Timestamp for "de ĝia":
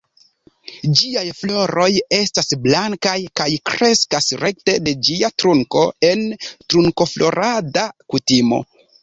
4.89-5.31